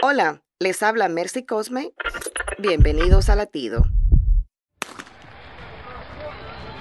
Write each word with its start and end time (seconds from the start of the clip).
Hola, 0.00 0.42
les 0.60 0.84
habla 0.84 1.08
Mercy 1.08 1.44
Cosme. 1.44 1.92
Bienvenidos 2.56 3.28
a 3.28 3.34
Latido. 3.34 3.84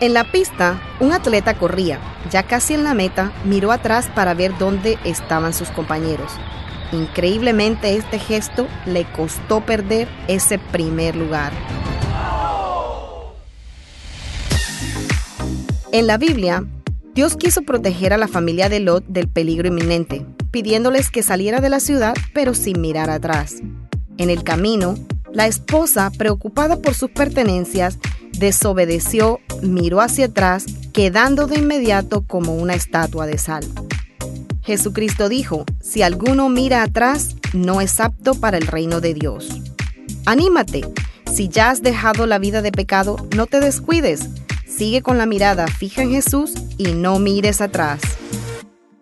En 0.00 0.12
la 0.12 0.30
pista, 0.30 0.78
un 1.00 1.12
atleta 1.12 1.56
corría. 1.56 1.98
Ya 2.30 2.42
casi 2.42 2.74
en 2.74 2.84
la 2.84 2.92
meta, 2.92 3.32
miró 3.46 3.72
atrás 3.72 4.10
para 4.14 4.34
ver 4.34 4.58
dónde 4.58 4.98
estaban 5.06 5.54
sus 5.54 5.70
compañeros. 5.70 6.30
Increíblemente 6.92 7.96
este 7.96 8.18
gesto 8.18 8.68
le 8.84 9.10
costó 9.12 9.64
perder 9.64 10.06
ese 10.28 10.58
primer 10.58 11.16
lugar. 11.16 11.52
En 15.92 16.06
la 16.06 16.18
Biblia, 16.18 16.62
Dios 17.14 17.36
quiso 17.36 17.62
proteger 17.62 18.12
a 18.12 18.18
la 18.18 18.28
familia 18.28 18.68
de 18.68 18.80
Lot 18.80 19.06
del 19.06 19.28
peligro 19.28 19.66
inminente, 19.66 20.26
pidiéndoles 20.50 21.10
que 21.10 21.22
saliera 21.22 21.60
de 21.60 21.68
la 21.68 21.80
ciudad 21.80 22.14
pero 22.32 22.54
sin 22.54 22.80
mirar 22.80 23.10
atrás. 23.10 23.56
En 24.16 24.30
el 24.30 24.42
camino, 24.42 24.96
la 25.32 25.46
esposa, 25.46 26.10
preocupada 26.10 26.80
por 26.80 26.94
sus 26.94 27.10
pertenencias, 27.10 27.98
desobedeció, 28.38 29.40
miró 29.62 30.00
hacia 30.00 30.26
atrás, 30.26 30.64
quedando 30.92 31.46
de 31.46 31.58
inmediato 31.58 32.24
como 32.26 32.56
una 32.56 32.74
estatua 32.74 33.26
de 33.26 33.38
sal. 33.38 33.64
Jesucristo 34.62 35.28
dijo, 35.28 35.64
si 35.80 36.02
alguno 36.02 36.48
mira 36.48 36.82
atrás, 36.82 37.36
no 37.52 37.80
es 37.80 38.00
apto 38.00 38.34
para 38.34 38.58
el 38.58 38.66
reino 38.66 39.00
de 39.00 39.14
Dios. 39.14 39.48
Anímate, 40.26 40.82
si 41.32 41.48
ya 41.48 41.70
has 41.70 41.82
dejado 41.82 42.26
la 42.26 42.38
vida 42.38 42.60
de 42.60 42.72
pecado, 42.72 43.16
no 43.34 43.46
te 43.46 43.60
descuides, 43.60 44.28
sigue 44.66 45.02
con 45.02 45.18
la 45.18 45.26
mirada 45.26 45.66
fija 45.68 46.02
en 46.02 46.10
Jesús 46.10 46.52
y 46.76 46.92
no 46.92 47.18
mires 47.18 47.60
atrás. 47.60 48.00